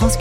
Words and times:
France 0.00 0.16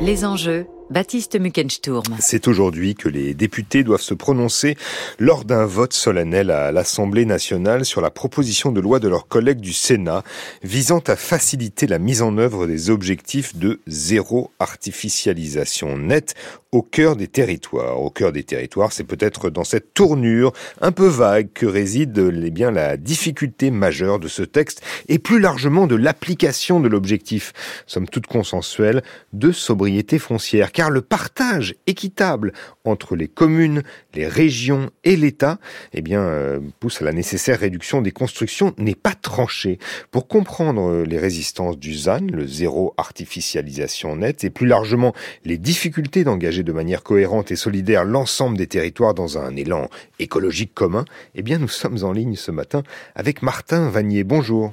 les 0.00 0.24
enjeux, 0.24 0.68
Baptiste 0.92 1.40
Muckensturm. 1.40 2.02
C'est 2.20 2.48
aujourd'hui 2.48 2.94
que 2.94 3.08
les 3.08 3.32
députés 3.32 3.82
doivent 3.82 4.02
se 4.02 4.12
prononcer 4.12 4.76
lors 5.18 5.46
d'un 5.46 5.64
vote 5.64 5.94
solennel 5.94 6.50
à 6.50 6.70
l'Assemblée 6.70 7.24
nationale 7.24 7.86
sur 7.86 8.02
la 8.02 8.10
proposition 8.10 8.72
de 8.72 8.80
loi 8.80 9.00
de 9.00 9.08
leurs 9.08 9.26
collègues 9.26 9.60
du 9.60 9.72
Sénat 9.72 10.22
visant 10.62 11.02
à 11.06 11.16
faciliter 11.16 11.86
la 11.86 11.98
mise 11.98 12.20
en 12.20 12.36
œuvre 12.36 12.66
des 12.66 12.90
objectifs 12.90 13.56
de 13.56 13.80
zéro 13.86 14.50
artificialisation 14.58 15.96
nette 15.96 16.34
au 16.72 16.80
cœur 16.80 17.16
des 17.16 17.28
territoires. 17.28 18.00
Au 18.00 18.10
cœur 18.10 18.32
des 18.32 18.44
territoires, 18.44 18.92
c'est 18.92 19.04
peut-être 19.04 19.50
dans 19.50 19.64
cette 19.64 19.92
tournure 19.92 20.52
un 20.80 20.90
peu 20.90 21.06
vague 21.06 21.48
que 21.52 21.66
réside 21.66 22.18
eh 22.18 22.50
bien, 22.50 22.70
la 22.70 22.96
difficulté 22.96 23.70
majeure 23.70 24.18
de 24.18 24.28
ce 24.28 24.42
texte 24.42 24.82
et 25.08 25.18
plus 25.18 25.38
largement 25.38 25.86
de 25.86 25.96
l'application 25.96 26.80
de 26.80 26.88
l'objectif, 26.88 27.52
somme 27.86 28.08
toute 28.08 28.26
consensuelle, 28.26 29.02
de 29.34 29.52
sobriété 29.52 30.18
foncière 30.18 30.72
car 30.82 30.90
le 30.90 31.00
partage 31.00 31.76
équitable 31.86 32.52
entre 32.84 33.14
les 33.14 33.28
communes, 33.28 33.84
les 34.14 34.26
régions 34.26 34.90
et 35.04 35.14
l'État, 35.14 35.60
eh 35.92 36.02
bien, 36.02 36.22
euh, 36.22 36.58
pousse 36.80 37.00
à 37.00 37.04
la 37.04 37.12
nécessaire 37.12 37.60
réduction 37.60 38.02
des 38.02 38.10
constructions 38.10 38.74
n'est 38.78 38.96
pas 38.96 39.14
tranché. 39.14 39.78
Pour 40.10 40.26
comprendre 40.26 40.90
euh, 40.90 41.04
les 41.04 41.20
résistances 41.20 41.78
du 41.78 41.94
ZAN, 41.94 42.26
le 42.32 42.48
zéro 42.48 42.94
artificialisation 42.96 44.16
nette, 44.16 44.42
et 44.42 44.50
plus 44.50 44.66
largement 44.66 45.14
les 45.44 45.56
difficultés 45.56 46.24
d'engager 46.24 46.64
de 46.64 46.72
manière 46.72 47.04
cohérente 47.04 47.52
et 47.52 47.56
solidaire 47.56 48.04
l'ensemble 48.04 48.58
des 48.58 48.66
territoires 48.66 49.14
dans 49.14 49.38
un 49.38 49.54
élan 49.54 49.88
écologique 50.18 50.74
commun, 50.74 51.04
eh 51.36 51.42
bien, 51.42 51.58
nous 51.58 51.68
sommes 51.68 52.02
en 52.02 52.10
ligne 52.10 52.34
ce 52.34 52.50
matin 52.50 52.82
avec 53.14 53.42
Martin 53.42 53.88
Vanier. 53.88 54.24
Bonjour. 54.24 54.72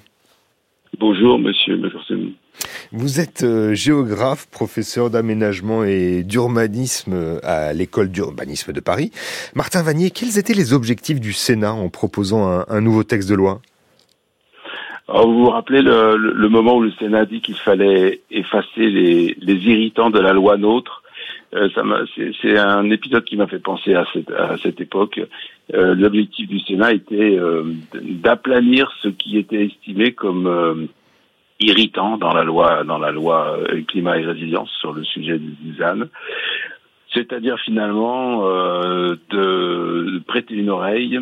Bonjour, 0.97 1.37
monsieur. 1.37 1.79
Vous 2.91 3.19
êtes 3.19 3.43
euh, 3.43 3.73
géographe, 3.73 4.47
professeur 4.51 5.09
d'aménagement 5.09 5.83
et 5.83 6.23
d'urbanisme 6.23 7.13
euh, 7.13 7.39
à 7.43 7.73
l'école 7.73 8.09
d'urbanisme 8.09 8.73
de 8.73 8.79
Paris. 8.79 9.11
Martin 9.55 9.83
Vanier, 9.83 10.09
quels 10.09 10.37
étaient 10.37 10.53
les 10.53 10.73
objectifs 10.73 11.19
du 11.19 11.31
Sénat 11.31 11.73
en 11.73 11.89
proposant 11.89 12.63
un, 12.67 12.81
nouveau 12.81 13.03
texte 13.03 13.29
de 13.29 13.35
loi? 13.35 13.61
Vous 15.07 15.45
vous 15.45 15.49
rappelez 15.49 15.81
le, 15.81 16.49
moment 16.49 16.75
où 16.75 16.81
le 16.81 16.91
Sénat 16.99 17.25
dit 17.25 17.41
qu'il 17.41 17.55
fallait 17.55 18.21
effacer 18.31 18.89
les, 18.89 19.35
irritants 19.41 20.09
de 20.09 20.19
la 20.19 20.33
loi 20.33 20.57
NOTRe 20.57 21.03
euh, 21.55 22.05
c'est 22.41 22.57
un 22.57 22.89
épisode 22.89 23.23
qui 23.23 23.37
m'a 23.37 23.47
fait 23.47 23.59
penser 23.59 23.93
à 23.95 24.05
cette, 24.61 24.81
époque. 24.81 25.19
L'objectif 25.71 26.47
du 26.47 26.59
Sénat 26.59 26.93
était 26.93 27.39
d'aplanir 27.93 28.91
ce 29.01 29.09
qui 29.09 29.37
était 29.37 29.65
estimé 29.65 30.13
comme 30.13 30.89
irritant 31.59 32.17
dans 32.17 32.33
la 32.33 32.43
loi 32.43 32.83
dans 32.83 32.97
la 32.97 33.11
loi 33.11 33.57
euh, 33.59 33.81
climat 33.83 34.17
et 34.17 34.25
résilience 34.25 34.71
sur 34.79 34.93
le 34.93 35.03
sujet 35.03 35.37
du 35.37 35.75
ZAN. 35.77 36.07
C'est-à-dire 37.13 37.59
finalement 37.59 38.45
euh, 38.45 39.15
de 39.29 40.21
prêter 40.27 40.55
une 40.55 40.69
oreille 40.69 41.19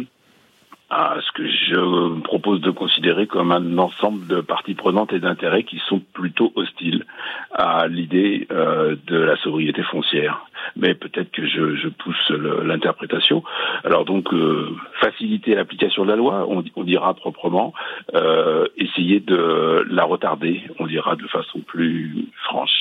à 0.90 1.18
ce 1.22 1.32
que 1.34 1.46
je 1.46 2.22
propose 2.22 2.62
de 2.62 2.72
considérer 2.72 3.28
comme 3.28 3.52
un 3.52 3.78
ensemble 3.78 4.26
de 4.28 4.40
parties 4.40 4.74
prenantes 4.74 5.12
et 5.12 5.20
d'intérêts 5.20 5.64
qui 5.64 5.82
sont 5.88 6.02
plutôt 6.14 6.54
hostiles 6.56 7.06
à 7.52 7.88
l'idée 7.88 8.48
euh, 8.52 8.96
de 9.06 9.18
la 9.18 9.36
sobriété 9.38 9.84
foncière. 9.84 10.46
Mais 10.76 10.94
peut-être 10.94 11.32
que 11.32 11.46
je, 11.46 11.76
je 11.76 11.90
pousse 11.90 12.30
l'interprétation. 12.64 13.44
Alors 13.84 14.06
donc, 14.06 14.34
euh, 14.34 14.76
faciliter 15.02 15.56
l'application 15.56 16.06
de 16.06 16.10
la 16.10 16.16
loi, 16.16 16.46
on, 16.48 16.64
on 16.76 16.84
dira 16.84 17.14
proprement, 17.14 17.74
euh, 18.16 18.66
essayer 18.78 19.20
de 19.20 19.86
la 19.90 20.04
retarder, 20.06 20.62
on 20.80 20.88
dira 20.88 21.16
de 21.16 21.28
façon 21.28 21.60
plus 21.60 22.28
franche. 22.44 22.77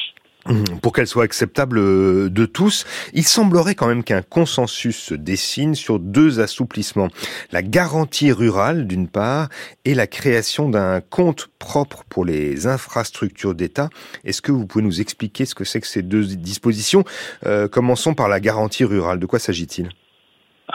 Mmh, 0.48 0.78
pour 0.80 0.92
qu'elle 0.92 1.06
soit 1.06 1.24
acceptable 1.24 1.78
euh, 1.78 2.28
de 2.30 2.46
tous, 2.46 2.86
il 3.12 3.26
semblerait 3.26 3.74
quand 3.74 3.88
même 3.88 4.04
qu'un 4.04 4.22
consensus 4.22 4.96
se 4.96 5.14
dessine 5.14 5.74
sur 5.74 5.98
deux 5.98 6.40
assouplissements. 6.40 7.08
La 7.52 7.62
garantie 7.62 8.32
rurale, 8.32 8.86
d'une 8.86 9.08
part, 9.08 9.48
et 9.84 9.94
la 9.94 10.06
création 10.06 10.68
d'un 10.68 11.00
compte 11.00 11.48
propre 11.58 12.04
pour 12.08 12.24
les 12.24 12.66
infrastructures 12.66 13.54
d'État. 13.54 13.90
Est-ce 14.24 14.42
que 14.42 14.52
vous 14.52 14.66
pouvez 14.66 14.84
nous 14.84 15.00
expliquer 15.00 15.46
ce 15.46 15.54
que 15.54 15.64
c'est 15.64 15.80
que 15.80 15.86
ces 15.86 16.02
deux 16.02 16.24
dispositions? 16.24 17.04
Euh, 17.46 17.68
Commençons 17.68 18.14
par 18.14 18.28
la 18.28 18.40
garantie 18.40 18.84
rurale. 18.84 19.18
De 19.18 19.26
quoi 19.26 19.38
s'agit-il? 19.38 19.90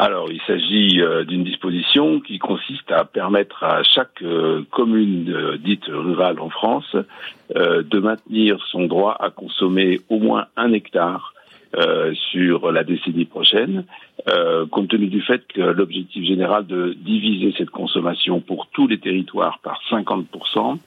Alors, 0.03 0.31
il 0.31 0.41
s'agit 0.47 0.99
euh, 0.99 1.25
d'une 1.25 1.43
disposition 1.43 2.21
qui 2.21 2.39
consiste 2.39 2.91
à 2.91 3.05
permettre 3.05 3.63
à 3.63 3.83
chaque 3.83 4.23
euh, 4.23 4.63
commune 4.71 5.31
euh, 5.31 5.57
dite 5.57 5.85
rurale 5.85 6.39
en 6.39 6.49
France 6.49 6.95
de 7.53 7.99
maintenir 7.99 8.57
son 8.71 8.85
droit 8.85 9.15
à 9.19 9.29
consommer 9.29 9.99
au 10.09 10.17
moins 10.17 10.45
un 10.55 10.71
hectare 10.71 11.33
sur 12.31 12.71
la 12.71 12.85
décennie 12.85 13.25
prochaine, 13.25 13.83
compte 14.69 14.87
tenu 14.87 15.07
du 15.07 15.21
fait 15.21 15.45
que 15.47 15.61
l'objectif 15.61 16.25
général 16.25 16.65
de 16.65 16.95
diviser 16.97 17.53
cette 17.57 17.69
consommation 17.69 18.39
pour 18.39 18.67
tous 18.67 18.87
les 18.87 18.99
territoires 18.99 19.59
par 19.63 19.81
50%, 19.89 20.77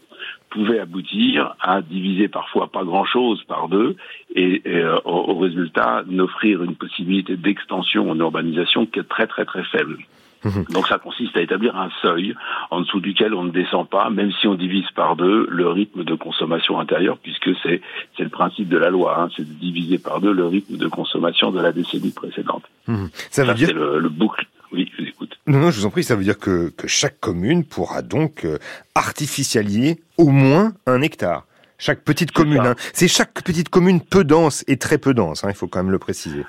pouvait 0.50 0.78
aboutir 0.78 1.55
à 1.60 1.82
diviser 1.82 2.28
parfois 2.28 2.69
pas 2.69 2.84
grand-chose 2.84 3.43
par 3.44 3.69
deux 3.69 3.97
et, 4.34 4.62
euh, 4.66 4.99
au, 5.05 5.38
résultat 5.38 6.05
n'offrir 6.06 6.62
une 6.62 6.77
possibilité 6.77 7.37
d'extension 7.37 8.10
en 8.10 8.19
urbanisation 8.19 8.87
qui 8.87 9.00
est 9.00 9.09
très 9.09 9.27
très 9.27 9.44
très 9.44 9.65
faible. 9.65 9.99
Mhm. 10.44 10.66
Donc 10.71 10.87
ça 10.87 10.99
consiste 10.99 11.37
à 11.37 11.41
établir 11.41 11.77
un 11.77 11.91
seuil 12.03 12.34
en 12.71 12.82
dessous 12.82 13.00
duquel 13.00 13.34
on 13.34 13.44
ne 13.44 13.50
descend 13.50 13.88
pas, 13.88 14.10
même 14.10 14.31
si 14.41 14.47
on 14.47 14.55
divise 14.55 14.88
par 14.94 15.16
deux 15.16 15.47
le 15.50 15.69
rythme 15.69 16.05
de 16.05 16.15
consommation 16.15 16.78
intérieure, 16.78 17.19
puisque 17.19 17.50
c'est 17.62 17.81
le 18.19 18.28
principe 18.28 18.69
de 18.69 18.76
la 18.76 18.91
loi, 18.91 19.21
hein, 19.21 19.28
c'est 19.37 19.47
de 19.47 19.55
diviser 19.55 19.99
par 19.99 20.21
deux 20.21 20.32
le 20.32 20.47
rythme 20.47 20.76
de 20.76 20.87
consommation 20.87 21.50
de 21.50 21.61
la 21.61 21.72
décennie 21.72 22.12
précédente. 22.12 22.65
Mhm. 22.87 23.09
Ça 23.31 23.44
veut 23.44 23.55
dire 23.55 23.75
le, 23.75 23.99
le 23.99 24.09
boucle. 24.09 24.47
Oui, 24.72 24.91
je 24.97 25.03
vous 25.03 25.09
écoute. 25.09 25.38
Non, 25.47 25.61
non, 25.61 25.71
je 25.71 25.81
vous 25.81 25.87
en 25.87 25.91
prie, 25.91 26.03
ça 26.03 26.16
veut 26.16 26.25
dire 26.25 26.38
que, 26.38 26.71
que 26.71 26.88
chaque 26.88 27.21
commune 27.21 27.65
pourra 27.65 28.03
donc 28.03 28.44
euh, 28.44 28.59
artificialiser 28.94 30.00
au 30.19 30.29
moins 30.29 30.73
un 30.87 31.03
hectare. 31.03 31.45
Chaque 31.79 32.03
petite 32.03 32.33
commune, 32.33 32.67
hein. 32.67 32.75
c'est 32.93 33.09
chaque 33.09 33.43
petite 33.43 33.69
commune 33.69 34.01
peu 34.01 34.25
dense 34.25 34.65
et 34.69 34.77
très 34.77 34.99
peu 34.99 35.13
dense, 35.13 35.45
hein, 35.45 35.49
il 35.51 35.57
faut 35.57 35.67
quand 35.67 35.83
même 35.83 35.93
le 35.93 35.99
préciser 35.99 36.45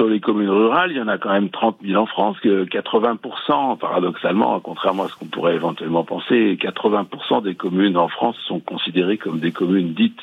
sur 0.00 0.08
les 0.08 0.20
communes 0.20 0.48
rurales, 0.48 0.92
il 0.92 0.96
y 0.96 1.00
en 1.00 1.08
a 1.08 1.18
quand 1.18 1.30
même 1.30 1.50
30 1.50 1.78
000 1.84 2.00
en 2.00 2.06
France, 2.06 2.38
que 2.40 2.64
80%, 2.64 3.78
paradoxalement, 3.78 4.58
contrairement 4.60 5.04
à 5.04 5.08
ce 5.08 5.16
qu'on 5.16 5.26
pourrait 5.26 5.54
éventuellement 5.54 6.04
penser, 6.04 6.58
80% 6.58 7.42
des 7.42 7.54
communes 7.54 7.98
en 7.98 8.08
France 8.08 8.36
sont 8.46 8.60
considérées 8.60 9.18
comme 9.18 9.40
des 9.40 9.52
communes 9.52 9.92
dites 9.92 10.18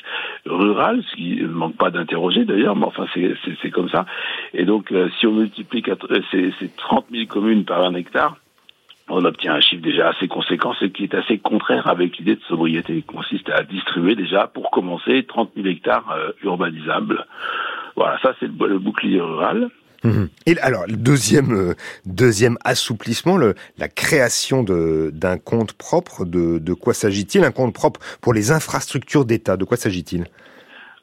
rurales, 0.46 1.02
ce 1.08 1.16
qui 1.16 1.36
ne 1.40 1.46
manque 1.46 1.76
pas 1.76 1.90
d'interroger 1.90 2.44
d'ailleurs, 2.44 2.74
mais 2.74 2.86
enfin 2.86 3.06
c'est 3.14 3.70
comme 3.70 3.88
ça. 3.88 4.04
Et 4.52 4.64
donc 4.64 4.90
euh, 4.90 5.08
si 5.20 5.28
on 5.28 5.32
multiplie 5.32 5.84
ces, 6.32 6.52
ces 6.58 6.68
30 6.76 7.06
000 7.12 7.26
communes 7.26 7.64
par 7.64 7.84
un 7.84 7.94
hectare, 7.94 8.36
on 9.08 9.24
obtient 9.24 9.54
un 9.54 9.60
chiffre 9.60 9.82
déjà 9.82 10.10
assez 10.10 10.28
conséquent, 10.28 10.74
ce 10.78 10.84
qui 10.86 11.04
est 11.04 11.14
assez 11.14 11.38
contraire 11.38 11.86
avec 11.86 12.18
l'idée 12.18 12.36
de 12.36 12.42
sobriété, 12.48 12.94
qui 12.94 13.02
consiste 13.02 13.48
à 13.50 13.62
distribuer 13.62 14.14
déjà, 14.14 14.46
pour 14.46 14.70
commencer, 14.70 15.24
30 15.26 15.52
000 15.56 15.68
hectares 15.68 16.10
euh, 16.10 16.32
urbanisables 16.42 17.24
voilà, 17.98 18.16
ça 18.22 18.32
c'est 18.38 18.46
le, 18.46 18.78
bouclier 18.78 19.20
rural. 19.20 19.70
Mhm. 20.04 20.28
Et 20.46 20.56
alors, 20.60 20.86
le 20.86 20.96
deuxième, 20.96 21.52
euh, 21.52 21.74
deuxième 22.06 22.56
assouplissement, 22.64 23.36
le, 23.36 23.54
la 23.76 23.88
création 23.88 24.62
d'un 24.62 25.38
compte 25.38 25.72
propre, 25.72 26.24
de, 26.24 26.58
de 26.58 26.74
quoi 26.74 26.94
s'agit-il? 26.94 27.42
Un 27.42 27.50
compte 27.50 27.74
propre 27.74 27.98
pour 28.20 28.32
les 28.32 28.52
infrastructures 28.52 29.24
d'État, 29.24 29.56
de 29.56 29.64
quoi 29.64 29.76
s'agit-il? 29.76 30.26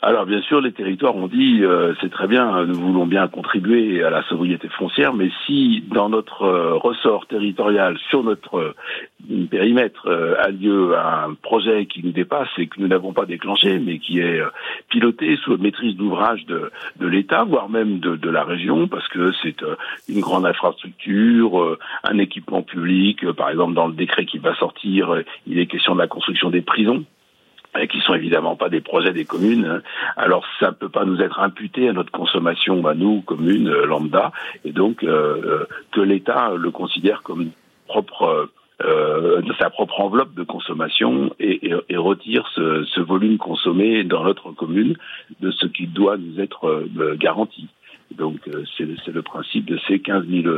Alors 0.05 0.27
bien 0.27 0.43
sûr, 0.43 0.61
les 0.61 0.71
territoires 0.71 1.15
ont 1.15 1.27
dit 1.27 1.63
euh, 1.63 1.95
c'est 1.99 2.11
très 2.11 2.27
bien, 2.27 2.63
nous 2.67 2.75
voulons 2.75 3.07
bien 3.07 3.27
contribuer 3.27 4.03
à 4.03 4.11
la 4.11 4.21
sobriété 4.25 4.69
foncière, 4.69 5.15
mais 5.15 5.31
si 5.47 5.83
dans 5.91 6.09
notre 6.09 6.43
euh, 6.43 6.75
ressort 6.75 7.25
territorial, 7.25 7.97
sur 8.11 8.23
notre 8.23 8.59
euh, 8.59 9.47
périmètre, 9.49 10.07
a 10.39 10.49
lieu 10.49 10.95
un 10.95 11.33
projet 11.33 11.87
qui 11.87 12.03
nous 12.03 12.11
dépasse 12.11 12.49
et 12.59 12.67
que 12.67 12.79
nous 12.79 12.87
n'avons 12.87 13.13
pas 13.13 13.25
déclenché, 13.25 13.79
mais 13.79 13.97
qui 13.97 14.19
est 14.19 14.39
piloté 14.89 15.37
sous 15.37 15.57
maîtrise 15.57 15.95
d'ouvrage 15.95 16.45
de, 16.45 16.69
l'État, 16.99 17.43
voire 17.43 17.67
même 17.67 17.97
de, 17.97 18.29
la 18.29 18.43
région, 18.43 18.87
parce 18.87 19.07
que 19.07 19.31
c'est 19.41 19.65
une 20.07 20.21
grande 20.21 20.45
infrastructure, 20.45 21.77
un 22.03 22.19
équipement 22.19 22.61
public, 22.61 23.31
par 23.31 23.49
exemple 23.49 23.73
dans 23.73 23.87
le 23.87 23.93
décret 23.93 24.25
qui 24.25 24.37
va 24.37 24.53
sortir, 24.55 25.23
il 25.47 25.57
est 25.57 25.65
question 25.65 25.95
de 25.95 25.99
la 25.99 26.07
construction 26.07 26.51
des 26.51 26.61
prisons 26.61 27.03
qui 27.89 27.99
sont 28.01 28.13
évidemment 28.13 28.55
pas 28.55 28.69
des 28.69 28.81
projets 28.81 29.13
des 29.13 29.25
communes. 29.25 29.81
Alors 30.15 30.45
ça 30.59 30.71
peut 30.71 30.89
pas 30.89 31.05
nous 31.05 31.21
être 31.21 31.39
imputé 31.39 31.89
à 31.89 31.93
notre 31.93 32.11
consommation, 32.11 32.85
à 32.87 32.93
nous 32.93 33.21
communes 33.21 33.69
euh, 33.69 33.85
lambda, 33.85 34.31
et 34.63 34.71
donc 34.71 35.03
euh, 35.03 35.07
euh, 35.43 35.65
que 35.91 36.01
l'État 36.01 36.53
le 36.55 36.71
considère 36.71 37.21
comme 37.23 37.51
propre 37.87 38.49
euh, 38.83 39.41
de 39.41 39.53
sa 39.53 39.69
propre 39.69 40.01
enveloppe 40.01 40.33
de 40.33 40.43
consommation 40.43 41.33
et, 41.39 41.67
et, 41.67 41.73
et 41.89 41.97
retire 41.97 42.45
ce, 42.55 42.83
ce, 42.83 42.99
volume 42.99 43.37
consommé 43.37 44.03
dans 44.03 44.23
notre 44.23 44.51
commune 44.51 44.97
de 45.39 45.51
ce 45.51 45.65
qui 45.67 45.87
doit 45.87 46.17
nous 46.17 46.41
être 46.41 46.85
garanti. 47.15 47.67
Donc 48.17 48.39
c'est 48.77 49.13
le 49.13 49.21
principe 49.21 49.65
de 49.65 49.79
ces 49.87 49.99
15 49.99 50.25
000 50.27 50.53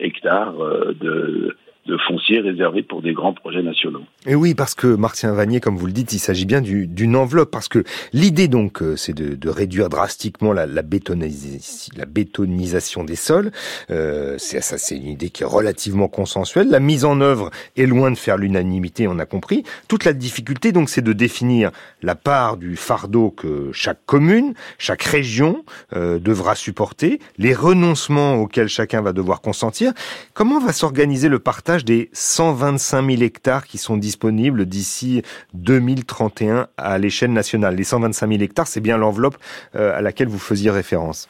hectares 0.00 0.54
de 1.00 1.56
de 1.86 1.96
foncier 2.06 2.38
réservé 2.38 2.82
pour 2.84 3.02
des 3.02 3.12
grands 3.12 3.34
projets 3.34 3.62
nationaux. 3.62 4.02
Et 4.26 4.36
oui, 4.36 4.54
parce 4.54 4.74
que 4.74 4.86
Martien 4.86 5.32
Vanier, 5.32 5.58
comme 5.58 5.76
vous 5.76 5.86
le 5.86 5.92
dites, 5.92 6.12
il 6.12 6.20
s'agit 6.20 6.44
bien 6.44 6.60
d'une 6.60 7.16
enveloppe, 7.16 7.50
parce 7.50 7.66
que 7.66 7.82
l'idée 8.12 8.46
donc, 8.46 8.82
euh, 8.82 8.94
c'est 8.96 9.12
de, 9.12 9.34
de, 9.34 9.48
réduire 9.48 9.88
drastiquement 9.88 10.52
la, 10.52 10.66
la, 10.66 10.82
bétonisation, 10.82 11.92
la 11.96 12.04
bétonisation 12.04 13.02
des 13.02 13.16
sols. 13.16 13.50
Euh, 13.90 14.36
c'est 14.38 14.60
ça, 14.60 14.78
c'est 14.78 14.96
une 14.96 15.08
idée 15.08 15.30
qui 15.30 15.42
est 15.42 15.46
relativement 15.46 16.06
consensuelle. 16.06 16.68
La 16.68 16.78
mise 16.78 17.04
en 17.04 17.20
œuvre 17.20 17.50
est 17.76 17.86
loin 17.86 18.12
de 18.12 18.16
faire 18.16 18.36
l'unanimité, 18.36 19.08
on 19.08 19.18
a 19.18 19.26
compris. 19.26 19.64
Toute 19.88 20.04
la 20.04 20.12
difficulté 20.12 20.70
donc, 20.70 20.88
c'est 20.88 21.02
de 21.02 21.12
définir 21.12 21.72
la 22.00 22.14
part 22.14 22.58
du 22.58 22.76
fardeau 22.76 23.30
que 23.30 23.70
chaque 23.72 24.06
commune, 24.06 24.54
chaque 24.78 25.02
région 25.02 25.64
euh, 25.96 26.20
devra 26.20 26.54
supporter, 26.54 27.18
les 27.38 27.54
renoncements 27.54 28.36
auxquels 28.36 28.68
chacun 28.68 29.02
va 29.02 29.12
devoir 29.12 29.40
consentir. 29.40 29.92
Comment 30.32 30.60
va 30.60 30.72
s'organiser 30.72 31.28
le 31.28 31.40
partage 31.40 31.71
des 31.78 32.10
125 32.12 33.10
000 33.10 33.22
hectares 33.22 33.66
qui 33.66 33.78
sont 33.78 33.96
disponibles 33.96 34.66
d'ici 34.66 35.22
2031 35.54 36.68
à 36.76 36.98
l'échelle 36.98 37.32
nationale 37.32 37.74
Les 37.74 37.84
125 37.84 38.28
000 38.28 38.42
hectares, 38.42 38.66
c'est 38.66 38.80
bien 38.80 38.98
l'enveloppe 38.98 39.38
euh, 39.74 39.96
à 39.96 40.02
laquelle 40.02 40.28
vous 40.28 40.38
faisiez 40.38 40.70
référence. 40.70 41.28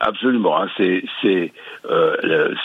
Absolument, 0.00 0.60
hein, 0.60 0.68
c'est 0.76 1.04
c'est 1.22 1.52
euh, 1.88 2.16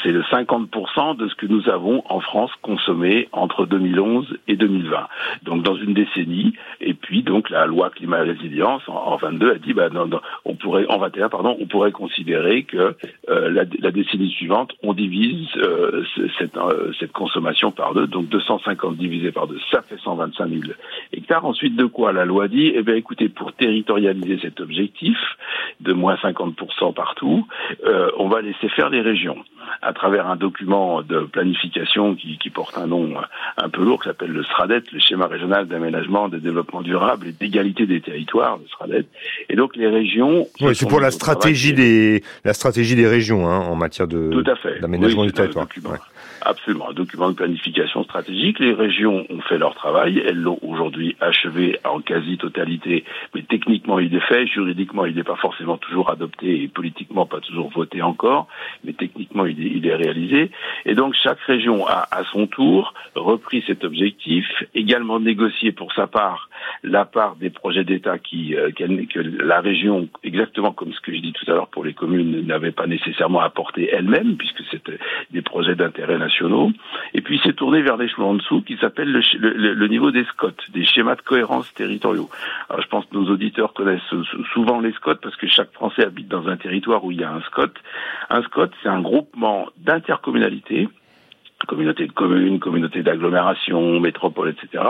le 0.06 0.22
50% 0.24 1.16
de 1.16 1.28
ce 1.28 1.36
que 1.36 1.46
nous 1.46 1.70
avons 1.70 2.02
en 2.10 2.20
France 2.20 2.52
consommé 2.62 3.28
entre 3.32 3.66
2011 3.66 4.38
et 4.48 4.56
2020. 4.56 5.08
Donc 5.44 5.64
dans 5.64 5.76
une 5.76 5.94
décennie. 5.94 6.54
Et 6.82 6.94
puis 6.94 7.24
donc 7.24 7.50
la 7.50 7.66
loi 7.66 7.92
climat 7.92 8.20
résilience 8.20 8.82
en, 8.88 8.94
en 8.94 9.18
22 9.18 9.52
a 9.52 9.56
dit 9.56 9.74
bah 9.74 9.90
on 10.46 10.56
pourrait 10.56 10.86
en 10.90 10.98
21 10.98 11.30
pardon 11.30 11.56
on 11.60 11.66
pourrait 11.68 11.92
considérer 11.92 12.64
que 12.64 12.96
euh, 13.30 13.50
la, 13.50 13.92
décennie 13.92 14.32
suivante 14.32 14.74
on 14.84 14.94
divise 14.94 15.50
euh, 15.58 16.04
cette 17.00 17.12
consommation 17.12 17.72
par 17.72 17.94
deux. 17.94 18.08
Donc 18.08 18.28
250 18.30 18.98
divisé 18.98 19.32
par 19.32 19.48
deux, 19.48 19.60
ça 19.72 19.82
fait 19.82 20.00
125 20.00 20.50
000 20.50 20.62
hectares. 21.14 21.46
Ensuite 21.46 21.76
de 21.76 21.86
quoi 21.86 22.12
la 22.12 22.26
loi 22.26 22.48
dit 22.48 22.72
eh 22.74 22.82
bien 22.82 22.96
écoutez 22.96 23.30
pour 23.30 23.54
territorialiser 23.54 24.40
cet 24.42 24.62
objectif 24.62 25.18
de 25.80 25.94
moins 25.94 26.16
50% 26.16 26.94
partout 27.20 27.46
euh, 27.86 28.10
on 28.18 28.28
va 28.28 28.42
laisser 28.42 28.70
faire 28.70 28.90
les 28.90 29.02
régions 29.02 29.38
à 29.82 29.94
travers 29.94 30.28
un 30.28 30.36
document 30.36 31.04
de 31.04 31.22
planification 31.22 32.16
qui, 32.16 32.38
qui 32.38 32.50
porte 32.50 32.78
un 32.78 32.88
nom 32.88 33.14
un 33.58 33.70
peu 33.70 33.84
lourd 33.84 34.02
qui 34.02 34.10
s'appelle 34.10 34.32
le 34.32 34.44
SRADET, 34.44 34.84
le 34.92 35.00
schéma 35.00 35.28
régional 35.28 35.68
d'aménagement, 35.68 36.28
de 36.28 36.38
développement 36.38 36.82
durable 36.82 37.28
et 37.28 37.32
d'égalité 37.32 37.86
des 37.86 38.02
territoires, 38.02 38.58
le 38.58 38.68
SRADET. 38.68 39.06
Et 39.48 39.56
donc 39.56 39.76
les 39.76 39.88
régions. 39.88 40.48
Oui, 40.62 40.76
c'est 40.76 40.90
pour 40.90 41.00
la 41.00 41.12
stratégie 41.12 41.74
des 41.74 42.24
la 42.44 42.54
stratégie 42.54 42.96
des 42.96 43.08
régions 43.08 43.48
hein, 43.48 43.60
en 43.60 43.76
matière 43.76 44.08
de 44.08 44.44
d'aménagement 44.82 45.26
du 45.26 45.32
territoire. 45.32 45.68
Absolument, 46.42 46.90
un 46.90 46.94
document 46.94 47.30
de 47.30 47.36
planification 47.36 48.04
stratégique. 48.04 48.60
Les 48.60 48.74
régions 48.74 49.26
ont 49.30 49.42
fait 49.42 49.58
leur 49.58 49.76
travail, 49.76 50.24
elles 50.26 50.40
l'ont 50.40 50.60
aujourd'hui 50.62 51.16
achevé 51.20 51.80
en 51.84 52.00
quasi-totalité, 52.00 53.04
mais 53.36 53.44
techniquement 53.44 54.00
il 54.00 54.16
est 54.16 54.28
fait, 54.28 54.48
juridiquement 54.48 55.06
il 55.06 55.16
n'est 55.16 55.24
pas 55.24 55.36
forcément 55.36 55.78
toujours 55.78 56.10
adopté 56.10 56.64
et 56.64 56.68
politiquement 56.68 57.26
pas 57.26 57.40
toujours 57.42 57.70
voté 57.70 58.02
encore, 58.02 58.48
mais 58.84 58.94
techniquement 58.94 59.46
il 59.46 59.62
est, 59.62 59.72
il 59.72 59.86
est 59.86 59.96
réalisé. 59.96 60.52
Et 60.86 60.96
donc 60.96 61.14
chaque 61.14 61.42
région 61.42 61.86
a 61.88 62.08
à 62.12 62.24
son 62.32 62.48
tour 62.48 62.94
repris 63.16 63.64
cet 63.68 63.84
objectif, 63.84 64.46
également 64.74 65.20
négocié 65.20 65.72
pour 65.72 65.94
sa 65.94 66.08
part 66.08 66.49
la 66.84 67.06
part 67.06 67.36
des 67.36 67.50
projets 67.50 67.84
d'État 67.84 68.18
qui 68.18 68.56
euh, 68.56 68.72
que 68.72 69.20
la 69.20 69.62
région, 69.62 70.08
exactement 70.24 70.72
comme 70.72 70.94
ce 70.94 71.02
que 71.02 71.14
je 71.14 71.20
dis 71.20 71.34
tout 71.34 71.50
à 71.52 71.54
l'heure 71.54 71.68
pour 71.68 71.84
les 71.84 71.94
communes, 71.94 72.46
n'avait 72.46 72.72
pas 72.72 72.88
nécessairement 72.88 73.42
apporté 73.42 73.90
elle-même, 73.92 74.38
puisque 74.38 74.64
c'était 74.72 75.00
des 75.32 75.42
projets 75.42 75.76
d'intérêt 75.76 76.18
national 76.18 76.40
et 77.14 77.22
puis 77.22 77.40
s'est 77.40 77.54
tourné 77.54 77.82
vers 77.82 77.98
l'échelon 77.98 78.32
en 78.32 78.34
dessous 78.36 78.62
qui 78.62 78.78
s'appelle 78.78 79.12
le, 79.12 79.74
le, 79.74 79.88
niveau 79.88 80.12
des 80.12 80.24
SCOT, 80.24 80.54
des 80.74 80.86
schémas 80.86 81.16
de 81.16 81.22
cohérence 81.22 81.74
territoriaux. 81.74 82.30
Alors 82.70 82.82
je 82.82 82.88
pense 82.88 83.06
que 83.06 83.16
nos 83.16 83.30
auditeurs 83.30 83.74
connaissent 83.74 84.14
souvent 84.54 84.80
les 84.80 84.92
SCOT 84.94 85.16
parce 85.16 85.36
que 85.36 85.48
chaque 85.48 85.72
Français 85.74 86.04
habite 86.04 86.28
dans 86.28 86.48
un 86.48 86.58
territoire 86.58 87.04
où 87.04 87.12
il 87.12 87.20
y 87.20 87.24
a 87.24 87.32
un 87.32 87.42
SCOT. 87.42 87.74
Un 88.30 88.42
SCOT, 88.44 88.70
c'est 88.82 88.90
un 88.90 89.02
groupement 89.02 89.68
d'intercommunalité 89.78 90.88
communauté 91.68 92.08
de 92.08 92.12
communes, 92.12 92.60
communauté 92.60 93.04
d'agglomération, 93.04 94.00
métropole, 94.00 94.50
etc., 94.50 94.84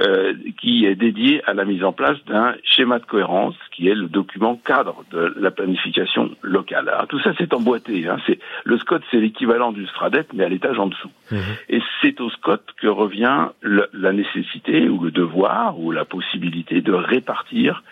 euh, 0.00 0.34
qui 0.60 0.86
est 0.86 0.94
dédié 0.94 1.42
à 1.46 1.54
la 1.54 1.64
mise 1.64 1.84
en 1.84 1.92
place 1.92 2.18
d'un 2.26 2.54
schéma 2.64 2.98
de 2.98 3.04
cohérence 3.04 3.54
qui 3.72 3.88
est 3.88 3.94
le 3.94 4.08
document 4.08 4.56
cadre 4.56 5.04
de 5.12 5.34
la 5.38 5.50
planification 5.50 6.30
locale. 6.42 6.88
Alors, 6.88 7.06
tout 7.06 7.20
ça, 7.20 7.32
c'est 7.38 7.54
emboîté. 7.54 8.08
Hein, 8.08 8.18
c'est 8.26 8.38
le 8.64 8.78
SCOT, 8.78 9.00
c'est 9.10 9.18
l'équivalent 9.18 9.72
du 9.72 9.86
STRADET, 9.86 10.26
mais 10.34 10.44
à 10.44 10.48
l'étage 10.48 10.78
en 10.78 10.88
dessous. 10.88 11.10
Mmh. 11.30 11.36
Et 11.68 11.80
c'est 12.00 12.20
au 12.20 12.30
SCOT 12.30 12.58
que 12.80 12.88
revient 12.88 13.48
le, 13.60 13.88
la 13.92 14.12
nécessité 14.12 14.88
ou 14.88 15.00
le 15.00 15.10
devoir 15.10 15.78
ou 15.78 15.92
la 15.92 16.04
possibilité 16.04 16.80
de 16.80 16.92
répartir 16.92 17.82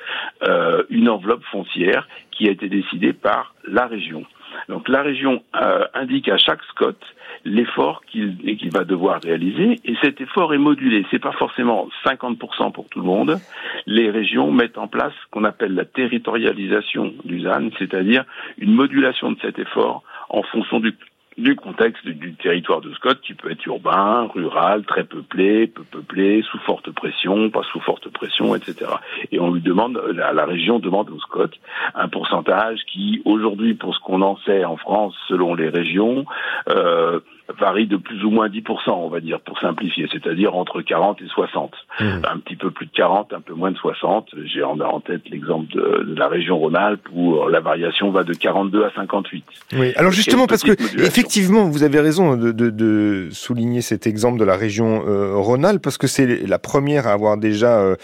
euh, 0.46 0.82
une 0.90 1.08
enveloppe 1.08 1.44
foncière 1.44 2.08
qui 2.30 2.48
a 2.48 2.50
été 2.50 2.68
décidée 2.68 3.12
par 3.12 3.54
la 3.66 3.86
région. 3.86 4.24
Donc 4.68 4.88
la 4.88 5.02
région 5.02 5.42
euh, 5.60 5.84
indique 5.94 6.28
à 6.28 6.38
chaque 6.38 6.62
SCOT 6.64 6.96
l'effort 7.44 8.02
qu'il 8.06 8.70
va 8.72 8.84
devoir 8.84 9.20
réaliser 9.22 9.80
et 9.84 9.94
cet 10.02 10.20
effort 10.20 10.54
est 10.54 10.58
modulé. 10.58 11.06
C'est 11.10 11.18
pas 11.18 11.32
forcément 11.32 11.88
50% 12.04 12.72
pour 12.72 12.88
tout 12.88 13.00
le 13.00 13.04
monde. 13.04 13.38
Les 13.86 14.10
régions 14.10 14.50
mettent 14.50 14.78
en 14.78 14.88
place 14.88 15.12
ce 15.12 15.30
qu'on 15.30 15.44
appelle 15.44 15.74
la 15.74 15.84
territorialisation 15.84 17.14
du 17.24 17.42
ZAN, 17.42 17.70
c'est-à-dire 17.78 18.24
une 18.58 18.74
modulation 18.74 19.32
de 19.32 19.38
cet 19.40 19.58
effort 19.58 20.02
en 20.28 20.42
fonction 20.42 20.80
du 20.80 20.94
du 21.38 21.54
contexte 21.54 22.04
du 22.06 22.34
territoire 22.34 22.80
de 22.80 22.92
Scott 22.94 23.20
qui 23.22 23.32
peut 23.32 23.50
être 23.50 23.64
urbain, 23.66 24.28
rural, 24.34 24.84
très 24.84 25.04
peuplé, 25.04 25.68
peu 25.68 25.84
peuplé, 25.84 26.42
sous 26.50 26.58
forte 26.58 26.90
pression, 26.90 27.48
pas 27.48 27.62
sous 27.72 27.80
forte 27.80 28.08
pression, 28.08 28.56
etc. 28.56 28.90
Et 29.30 29.38
on 29.38 29.52
lui 29.52 29.62
demande, 29.62 30.00
la, 30.14 30.44
région 30.44 30.80
demande 30.80 31.10
au 31.10 31.20
Scott 31.20 31.52
un 31.94 32.08
pourcentage 32.08 32.80
qui, 32.92 33.22
aujourd'hui, 33.24 33.74
pour 33.74 33.94
ce 33.94 34.00
qu'on 34.00 34.22
en 34.22 34.36
sait 34.38 34.64
en 34.64 34.76
France, 34.76 35.14
selon 35.28 35.54
les 35.54 35.68
régions, 35.68 36.26
euh, 36.68 37.20
varie 37.58 37.86
de 37.86 37.96
plus 37.96 38.24
ou 38.24 38.30
moins 38.30 38.48
10%, 38.48 38.90
on 38.90 39.08
va 39.08 39.20
dire, 39.20 39.40
pour 39.40 39.58
simplifier, 39.58 40.06
c'est-à-dire 40.12 40.54
entre 40.54 40.82
40 40.82 41.20
et 41.22 41.28
60. 41.28 41.72
Mmh. 42.00 42.04
Un 42.30 42.38
petit 42.38 42.56
peu 42.56 42.70
plus 42.70 42.86
de 42.86 42.92
40, 42.92 43.32
un 43.32 43.40
peu 43.40 43.54
moins 43.54 43.70
de 43.70 43.76
60. 43.76 44.28
J'ai 44.44 44.62
en, 44.62 44.78
en 44.80 45.00
tête 45.00 45.22
l'exemple 45.30 45.72
de, 45.72 46.04
de, 46.04 46.14
la 46.14 46.28
région 46.28 46.58
Rhône-Alpes 46.58 47.08
où 47.14 47.48
la 47.48 47.60
variation 47.60 48.10
va 48.10 48.24
de 48.24 48.34
42 48.34 48.84
à 48.84 48.90
58. 48.94 49.44
Oui, 49.74 49.92
alors 49.96 50.12
justement, 50.12 50.46
parce 50.46 50.62
que 50.62 50.72
effectivement, 51.02 51.64
vous 51.64 51.82
avez 51.82 52.00
raison 52.00 52.36
de, 52.36 52.52
de, 52.52 52.70
de, 52.70 53.28
souligner 53.30 53.80
cet 53.80 54.06
exemple 54.06 54.38
de 54.38 54.44
la 54.44 54.56
région 54.56 55.04
euh, 55.06 55.36
Rhône-Alpes, 55.36 55.82
parce 55.82 55.98
que 55.98 56.06
c'est 56.06 56.46
la 56.46 56.58
première 56.58 57.06
à 57.06 57.12
avoir 57.12 57.38
déjà 57.38 57.78
euh, 57.78 57.96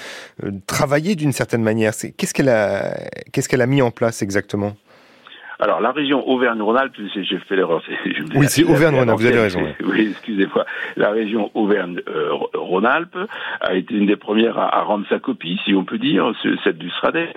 travaillé 0.66 1.16
d'une 1.16 1.32
certaine 1.32 1.62
manière. 1.62 1.92
Qu'est-ce 2.16 2.32
qu'elle 2.32 2.48
a, 2.48 2.96
qu'est-ce 3.32 3.48
qu'elle 3.48 3.62
a 3.62 3.66
mis 3.66 3.82
en 3.82 3.90
place 3.90 4.22
exactement? 4.22 4.74
Alors, 5.58 5.80
la 5.80 5.92
région 5.92 6.28
Auvergne-Rhône-Alpes, 6.28 6.96
j'ai 7.14 7.38
fait 7.38 7.56
l'erreur. 7.56 7.82
Oui, 8.34 8.46
c'est 8.48 8.64
Auvergne-Rhône-Alpes, 8.64 9.20
vous 9.20 9.26
avez 9.26 9.40
raison. 9.40 9.60
Oui, 9.84 10.08
excusez-moi. 10.10 10.64
La 10.96 11.10
région 11.10 11.50
Auvergne-Rhône-Alpes 11.54 13.18
a 13.60 13.74
été 13.74 13.94
une 13.94 14.06
des 14.06 14.16
premières 14.16 14.58
à, 14.58 14.78
à, 14.78 14.82
rendre 14.82 15.06
sa 15.08 15.18
copie, 15.18 15.60
si 15.64 15.74
on 15.74 15.84
peut 15.84 15.98
dire, 15.98 16.32
celle 16.64 16.78
du 16.78 16.90
SRADET, 16.90 17.34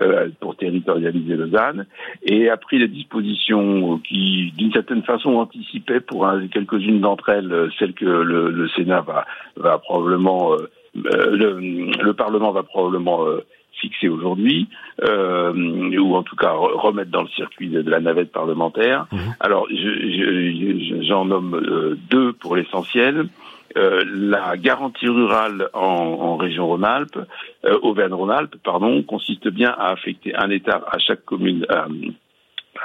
euh, 0.00 0.28
pour 0.40 0.56
territorialiser 0.56 1.34
Lausanne, 1.34 1.86
et 2.22 2.48
a 2.48 2.56
pris 2.56 2.78
les 2.78 2.88
dispositions 2.88 3.98
qui, 3.98 4.52
d'une 4.56 4.72
certaine 4.72 5.02
façon, 5.02 5.36
anticipaient 5.36 6.00
pour 6.00 6.28
quelques-unes 6.52 7.00
d'entre 7.00 7.30
elles, 7.30 7.70
celles 7.78 7.94
que 7.94 8.04
le, 8.04 8.50
le 8.50 8.68
Sénat 8.68 9.00
va, 9.00 9.26
va 9.56 9.78
probablement... 9.78 10.52
Euh, 10.54 10.70
euh 10.96 11.36
le, 11.36 11.90
le, 12.02 12.14
Parlement 12.14 12.52
va 12.52 12.62
probablement 12.62 13.26
euh, 13.26 13.44
fixé 13.80 14.08
aujourd'hui, 14.08 14.68
euh, 15.02 15.52
ou 15.98 16.16
en 16.16 16.22
tout 16.22 16.36
cas 16.36 16.52
remettre 16.52 17.10
dans 17.10 17.22
le 17.22 17.28
circuit 17.28 17.68
de, 17.68 17.82
de 17.82 17.90
la 17.90 18.00
navette 18.00 18.32
parlementaire. 18.32 19.06
Mmh. 19.12 19.16
Alors, 19.40 19.66
j'en 19.70 19.76
je, 19.76 21.02
je, 21.02 21.24
nomme 21.28 21.54
euh, 21.54 21.98
deux 22.10 22.32
pour 22.32 22.56
l'essentiel. 22.56 23.28
Euh, 23.76 24.02
la 24.06 24.56
garantie 24.56 25.08
rurale 25.08 25.68
en, 25.74 25.80
en 25.80 26.36
région 26.36 26.66
Rhône-Alpes, 26.66 27.18
euh, 27.66 27.78
Auvergne-Rhône-Alpes, 27.82 28.56
pardon, 28.64 29.02
consiste 29.02 29.48
bien 29.48 29.74
à 29.76 29.90
affecter 29.90 30.34
un 30.34 30.48
hectare 30.48 30.82
à 30.90 30.98
chaque 30.98 31.24
commune, 31.26 31.66
euh, 31.70 32.10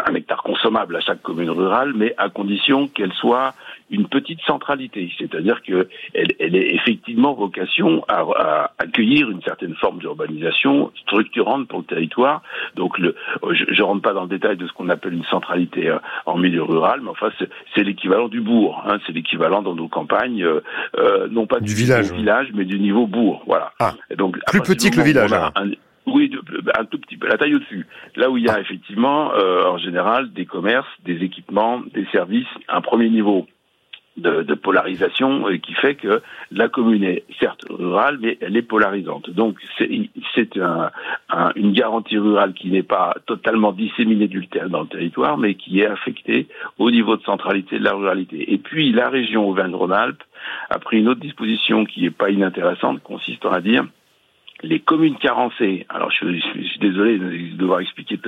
un 0.05 0.15
hectare 0.15 0.43
consommable 0.43 0.95
à 0.95 1.01
chaque 1.01 1.21
commune 1.21 1.49
rurale, 1.49 1.93
mais 1.95 2.13
à 2.17 2.29
condition 2.29 2.87
qu'elle 2.87 3.13
soit 3.13 3.53
une 3.91 4.07
petite 4.07 4.39
centralité, 4.47 5.11
c'est-à-dire 5.17 5.61
qu'elle 5.61 5.87
elle 6.13 6.55
est 6.55 6.73
effectivement 6.75 7.33
vocation 7.33 8.05
à, 8.07 8.21
à, 8.21 8.71
accueillir 8.79 9.29
une 9.29 9.41
certaine 9.41 9.75
forme 9.75 9.99
d'urbanisation 9.99 10.91
structurante 11.01 11.67
pour 11.67 11.79
le 11.79 11.85
territoire. 11.85 12.41
Donc, 12.75 12.97
le, 12.97 13.15
je, 13.51 13.65
je 13.69 13.81
rentre 13.83 14.01
pas 14.01 14.13
dans 14.13 14.23
le 14.23 14.29
détail 14.29 14.55
de 14.55 14.65
ce 14.65 14.71
qu'on 14.73 14.89
appelle 14.89 15.13
une 15.13 15.25
centralité 15.25 15.89
euh, 15.89 15.99
en 16.25 16.37
milieu 16.37 16.63
rural, 16.63 17.01
mais 17.03 17.09
enfin, 17.09 17.29
c'est 17.75 17.83
l'équivalent 17.83 18.29
du 18.29 18.39
bourg. 18.39 18.81
Hein, 18.87 18.97
c'est 19.05 19.11
l'équivalent 19.11 19.61
dans 19.61 19.75
nos 19.75 19.89
campagnes, 19.89 20.43
euh, 20.43 20.61
euh 20.97 21.27
non 21.29 21.45
pas 21.45 21.59
du, 21.59 21.65
du 21.65 21.75
village, 21.75 22.11
village, 22.13 22.47
mais 22.53 22.63
du 22.63 22.79
niveau 22.79 23.07
bourg. 23.07 23.43
Voilà. 23.45 23.73
Ah, 23.79 23.93
Et 24.09 24.15
donc, 24.15 24.37
plus 24.47 24.61
petit 24.61 24.89
que 24.89 24.97
le 24.97 25.03
village. 25.03 25.31
Oui, 26.07 26.31
un 26.77 26.85
tout 26.85 26.97
petit 26.97 27.17
peu, 27.17 27.27
la 27.27 27.37
taille 27.37 27.55
au-dessus. 27.55 27.85
Là 28.15 28.29
où 28.29 28.37
il 28.37 28.45
y 28.45 28.49
a 28.49 28.59
effectivement, 28.59 29.33
euh, 29.35 29.65
en 29.65 29.77
général, 29.77 30.31
des 30.33 30.45
commerces, 30.45 30.89
des 31.05 31.23
équipements, 31.23 31.81
des 31.93 32.05
services, 32.11 32.47
un 32.67 32.81
premier 32.81 33.09
niveau 33.09 33.47
de, 34.17 34.53
polarisation 34.55 35.47
euh, 35.47 35.57
qui 35.57 35.73
fait 35.73 35.95
que 35.95 36.21
la 36.51 36.67
commune 36.67 37.03
est 37.03 37.23
certes 37.39 37.65
rurale, 37.69 38.17
mais 38.19 38.37
elle 38.41 38.57
est 38.57 38.61
polarisante. 38.61 39.29
Donc 39.29 39.57
c'est 39.77 40.57
un, 40.57 40.91
une 41.55 41.71
garantie 41.71 42.17
rurale 42.17 42.53
qui 42.53 42.69
n'est 42.69 42.83
pas 42.83 43.15
totalement 43.25 43.71
disséminée 43.71 44.29
dans 44.67 44.81
le 44.81 44.87
territoire, 44.87 45.37
mais 45.37 45.55
qui 45.55 45.79
est 45.79 45.87
affectée 45.87 46.47
au 46.77 46.91
niveau 46.91 47.15
de 47.15 47.23
centralité 47.23 47.79
de 47.79 47.83
la 47.83 47.93
ruralité. 47.93 48.51
Et 48.53 48.57
puis 48.57 48.91
la 48.91 49.09
région 49.09 49.47
Auvergne-Rhône-Alpes 49.47 50.23
a 50.69 50.79
pris 50.79 50.99
une 50.99 51.07
autre 51.07 51.21
disposition 51.21 51.85
qui 51.85 52.01
n'est 52.01 52.11
pas 52.11 52.29
inintéressante, 52.29 53.01
consistant 53.03 53.51
à 53.51 53.61
dire 53.61 53.85
les 54.63 54.79
communes 54.79 55.17
carencées, 55.17 55.85
alors 55.89 56.11
je, 56.11 56.39
suis 56.39 56.79
désolé 56.79 57.17
de 57.17 57.57
devoir 57.57 57.79
expliquer 57.79 58.19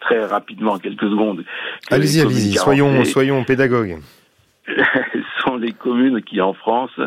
très 0.00 0.24
rapidement 0.24 0.72
en 0.72 0.78
quelques 0.78 1.08
secondes. 1.08 1.44
Allez-y, 1.90 2.20
allez-y, 2.20 2.52
soyons, 2.54 3.04
soyons 3.04 3.44
pédagogues. 3.44 3.98
sont 5.44 5.56
les 5.56 5.72
communes 5.72 6.22
qui, 6.22 6.40
en 6.40 6.54
France, 6.54 6.98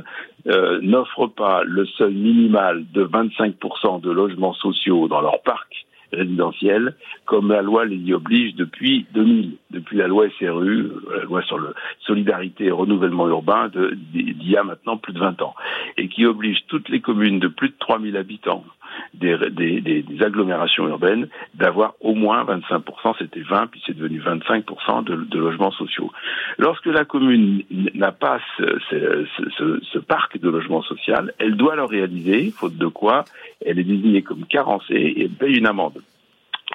euh, 0.48 0.80
n'offrent 0.82 1.28
pas 1.28 1.64
le 1.64 1.86
seuil 1.86 2.14
minimal 2.14 2.86
de 2.94 3.06
25% 3.06 4.02
de 4.02 4.12
logements 4.12 4.54
sociaux 4.54 5.08
dans 5.08 5.22
leur 5.22 5.42
parc 5.42 5.86
résidentiel, 6.12 6.96
comme 7.26 7.52
la 7.52 7.62
loi 7.62 7.86
les 7.86 7.98
y 7.98 8.14
oblige 8.14 8.56
depuis 8.56 9.06
2000, 9.14 9.58
depuis 9.72 9.98
la 9.98 10.08
loi 10.08 10.28
SRU, 10.40 10.92
la 11.16 11.24
loi 11.24 11.42
sur 11.44 11.58
le 11.58 11.74
solidarité 12.02 12.66
et 12.66 12.72
renouvellement 12.72 13.28
urbain 13.28 13.70
d'il 14.14 14.50
y 14.50 14.58
a 14.58 14.64
maintenant 14.64 14.98
plus 14.98 15.14
de 15.14 15.20
20 15.20 15.42
ans, 15.42 15.56
et 15.98 16.08
qui 16.08 16.26
oblige 16.26 16.60
toutes 16.68 16.90
les 16.90 17.02
communes 17.02 17.40
de 17.40 17.48
plus 17.48 17.70
de 17.70 17.76
3000 17.80 18.18
habitants 18.18 18.64
des, 19.14 20.04
agglomérations 20.22 20.88
urbaines 20.88 21.28
d'avoir 21.54 21.96
au 22.00 22.14
moins 22.14 22.44
25%, 22.44 23.16
c'était 23.20 23.42
20, 23.42 23.68
puis 23.68 23.82
c'est 23.86 23.96
devenu 23.96 24.20
25% 24.20 25.04
de, 25.04 25.38
logements 25.38 25.72
sociaux. 25.72 26.12
Lorsque 26.58 26.86
la 26.88 27.06
commune 27.06 27.64
n'a 27.94 28.12
pas 28.12 28.40
ce, 28.60 30.00
parc 30.00 30.38
de 30.40 30.50
logements 30.50 30.82
sociaux, 30.84 31.16
elle 31.40 31.56
doit 31.56 31.76
le 31.76 31.84
réaliser, 31.84 32.52
faute 32.52 32.78
de 32.78 32.88
quoi 32.88 33.26
elle 33.66 33.80
est 33.80 33.84
désignée 33.84 34.22
comme 34.22 34.46
carencée 34.46 34.94
et 34.94 35.24
elle 35.24 35.32
paye 35.32 35.58
une 35.58 35.68
amende 35.68 36.02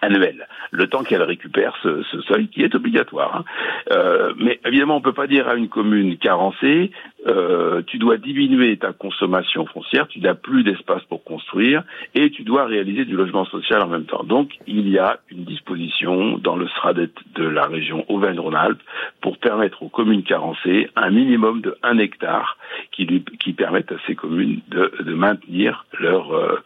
annuelle, 0.02 0.46
le 0.70 0.86
temps 0.86 1.02
qu'elle 1.02 1.22
récupère 1.22 1.76
ce, 1.82 2.02
seuil 2.28 2.48
qui 2.48 2.62
est 2.62 2.74
obligatoire. 2.74 3.36
Hein. 3.36 3.44
Euh, 3.90 4.32
mais 4.38 4.60
évidemment, 4.64 4.96
on 4.96 5.00
peut 5.00 5.12
pas 5.12 5.26
dire 5.26 5.48
à 5.48 5.54
une 5.54 5.68
commune 5.68 6.16
carencée, 6.16 6.90
euh, 7.26 7.82
tu 7.86 7.98
dois 7.98 8.16
diminuer 8.16 8.76
ta 8.76 8.92
consommation 8.92 9.66
foncière, 9.66 10.08
tu 10.08 10.20
n'as 10.20 10.34
plus 10.34 10.62
d'espace 10.62 11.02
pour 11.04 11.22
construire 11.22 11.82
et 12.14 12.30
tu 12.30 12.42
dois 12.42 12.64
réaliser 12.64 13.04
du 13.04 13.14
logement 13.14 13.44
social 13.44 13.82
en 13.82 13.88
même 13.88 14.04
temps. 14.04 14.24
Donc, 14.24 14.52
il 14.66 14.88
y 14.88 14.98
a 14.98 15.18
une 15.30 15.44
disposition 15.44 16.38
dans 16.38 16.56
le 16.56 16.68
SRADET 16.68 17.12
de 17.34 17.44
la 17.44 17.66
région 17.66 18.04
Auvergne-Rhône-Alpes 18.08 18.80
pour 19.20 19.38
permettre 19.38 19.82
aux 19.82 19.88
communes 19.88 20.22
carencées 20.22 20.88
un 20.96 21.10
minimum 21.10 21.60
de 21.60 21.76
1 21.82 21.98
hectare 21.98 22.56
qui, 22.92 23.04
lui, 23.04 23.24
qui 23.38 23.52
permettent 23.52 23.92
à 23.92 23.98
ces 24.06 24.14
communes 24.14 24.60
de, 24.68 24.92
de 25.00 25.14
maintenir 25.14 25.84
leur 25.98 26.32
euh, 26.32 26.58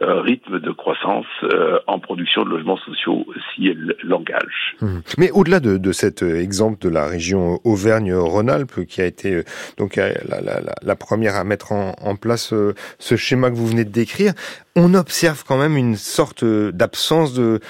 rythme 0.00 0.60
de 0.60 0.70
croissance 0.70 1.26
euh, 1.44 1.78
en 1.86 1.98
production 1.98 2.44
de 2.44 2.50
logements 2.50 2.78
sociaux 2.78 3.24
si 3.54 3.68
elles 3.68 3.96
l'engagent. 4.02 4.76
Mmh. 4.80 4.98
Mais 5.18 5.30
au-delà 5.30 5.60
de, 5.60 5.76
de, 5.76 5.92
cet 5.92 6.22
exemple 6.22 6.78
de 6.80 6.88
la 6.88 7.06
région 7.06 7.60
Auvergne-Rhône-Alpes 7.64 8.84
qui 8.86 9.00
a 9.00 9.06
été 9.06 9.34
euh, 9.34 9.44
donc 9.76 9.96
la, 9.96 10.96
première 10.96 11.36
à 11.36 11.44
mettre 11.44 11.72
en, 11.72 12.16
place 12.16 12.52
euh, 12.52 12.74
ce 12.98 13.16
schéma 13.16 13.50
que 13.50 13.56
vous 13.56 13.66
venez 13.66 13.84
de 13.84 13.90
décrire, 13.90 14.32
on 14.76 14.94
observe 14.94 15.44
quand 15.46 15.58
même 15.58 15.76
une 15.76 15.96
sorte 15.96 16.44
d'absence 16.44 17.34
de, 17.34 17.60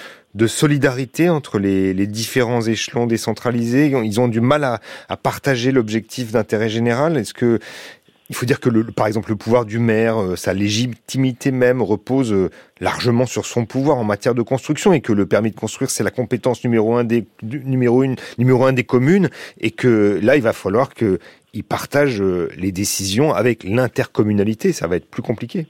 solidarité 0.47 1.29
entre 1.29 1.59
les, 1.59 2.07
différents 2.07 2.63
échelons 2.63 3.07
décentralisés. 3.07 3.93
Ils 4.05 4.21
ont 4.21 4.29
du 4.29 4.41
mal 4.41 4.65
à, 4.65 5.17
partager 5.17 5.73
l'objectif 5.73 6.33
d'intérêt 6.33 6.69
général. 6.69 7.17
Est-ce 7.17 7.35
que 7.35 7.59
il 8.33 8.35
faut 8.35 8.47
dire 8.47 8.61
que, 8.61 8.71
le, 8.71 8.85
par 8.85 9.07
exemple, 9.07 9.29
le 9.29 9.37
pouvoir 9.37 9.67
du 9.67 9.79
maire, 9.79 10.19
euh, 10.19 10.37
sa 10.37 10.55
légitimité 10.55 11.51
même 11.51 11.83
repose 11.83 12.33
euh, 12.33 12.49
largement 12.81 13.27
sur 13.27 13.45
son 13.45 13.67
pouvoir 13.67 13.99
en 13.99 14.05
matière 14.05 14.35
de 14.35 14.41
construction 14.41 14.95
et 14.95 15.03
que 15.03 15.13
le 15.13 15.27
permis 15.27 15.51
de 15.51 15.57
construire, 15.57 15.91
c'est 15.91 16.03
la 16.03 16.11
compétence 16.11 16.65
numéro 16.65 16.97
un 16.97 17.05
des, 17.05 17.27
communes 18.87 19.29
et 19.61 19.71
que 19.71 20.19
là, 20.23 20.37
il 20.37 20.43
va 20.43 20.55
falloir 20.55 20.95
que 20.95 21.19
ils 21.53 21.63
partagent 21.63 22.23
euh, 22.23 22.49
les 22.57 22.73
décisions 22.73 23.35
avec 23.35 23.65
l'intercommunalité. 23.65 24.73
Ça 24.73 24.87
va 24.87 24.97
être 24.97 25.11
plus 25.11 25.21
compliqué. 25.21 25.67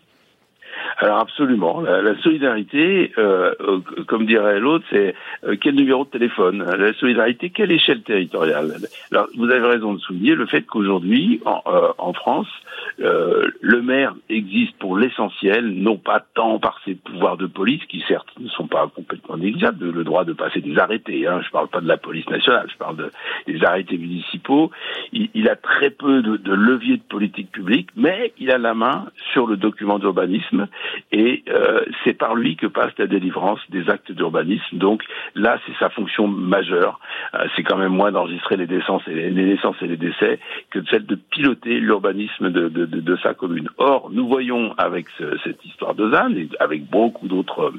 Alors 1.02 1.18
absolument. 1.18 1.80
La, 1.80 2.16
solidarité, 2.23 3.11
euh, 3.18 3.52
euh, 3.61 3.80
comme 4.06 4.25
dirait 4.25 4.61
l'autre, 4.61 4.85
c'est 4.88 5.16
quel 5.61 5.75
numéro 5.75 6.04
de 6.04 6.11
téléphone? 6.11 6.62
La 6.62 6.92
solidarité, 6.94 7.50
quelle 7.50 7.73
échelle 7.73 8.02
territoriale? 8.02 8.76
Alors 9.11 9.26
vous 9.37 9.50
avez 9.50 9.66
raison 9.66 9.94
de 9.94 9.99
souligner 9.99 10.37
le 10.37 10.47
fait 10.47 10.62
qu'aujourd'hui, 10.62 11.40
en, 11.44 11.61
en, 11.99 12.12
France, 12.12 12.47
le 13.02 13.82
maire 13.82 14.14
existe 14.28 14.76
pour 14.78 14.97
l'essentiel, 14.97 15.66
non 15.66 15.97
pas 15.97 16.25
tant 16.35 16.59
par 16.59 16.80
ses 16.85 16.94
pouvoirs 16.94 17.37
de 17.37 17.47
police, 17.47 17.85
qui 17.87 18.02
certes 18.06 18.28
ne 18.38 18.49
sont 18.49 18.66
pas 18.66 18.87
complètement 18.94 19.37
négligeables, 19.37 19.90
le 19.90 20.04
droit 20.04 20.25
de 20.25 20.32
passer 20.32 20.61
des 20.61 20.78
arrêtés. 20.78 21.26
Hein, 21.26 21.40
je 21.44 21.50
parle 21.50 21.68
pas 21.68 21.80
de 21.80 21.88
la 21.88 21.97
police 21.97 22.28
nationale, 22.28 22.68
je 22.71 22.76
parle 22.76 22.97
de, 22.97 23.11
des 23.47 23.64
arrêtés 23.64 23.99
municipaux. 23.99 24.71
Il, 25.12 25.49
a 25.49 25.56
très 25.56 25.90
peu 25.90 26.23
de, 26.23 26.52
leviers 26.52 26.97
de 26.97 27.02
politique 27.02 27.50
publique, 27.50 27.88
mais 27.97 28.32
il 28.38 28.50
a 28.50 28.59
la 28.59 28.75
main 28.75 29.06
sur 29.32 29.47
le 29.47 29.56
document 29.56 29.99
d'urbanisme 29.99 30.68
et 31.11 31.42
euh, 31.49 31.82
c'est 32.04 32.14
par 32.14 32.35
lui 32.35 32.56
que 32.56 32.66
passe 32.66 32.92
la 32.99 33.06
délivrance 33.06 33.61
des 33.71 33.88
actes 33.90 34.12
d'urbanisme. 34.12 34.78
Donc 34.78 35.02
là, 35.35 35.59
c'est 35.66 35.76
sa 35.78 35.90
fonction 35.90 36.26
majeure. 36.26 37.00
Euh, 37.35 37.47
c'est 37.54 37.62
quand 37.62 37.76
même 37.76 37.92
moins 37.92 38.12
d'enregistrer 38.12 38.56
les, 38.56 38.66
les, 38.66 39.44
naissances 39.44 39.76
et 39.82 39.87
les 39.87 39.97
décès 39.97 40.38
que 40.71 40.78
de 40.78 40.88
celle 40.88 41.06
de 41.06 41.16
piloter 41.16 41.80
l'urbanisme 41.80 42.50
de, 42.50 42.68
de, 43.01 43.17
sa 43.17 43.35
commune. 43.35 43.69
Or, 43.79 44.11
nous 44.11 44.29
voyons 44.29 44.75
avec 44.79 45.07
ce, 45.19 45.39
cette 45.45 45.65
histoire 45.65 45.95
de 45.95 46.11
ZAN 46.11 46.35
et 46.37 46.49
avec 46.61 46.89
beaucoup 46.89 47.29
d'autres 47.29 47.73